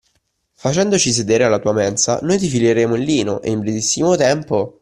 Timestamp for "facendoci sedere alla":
0.55-1.59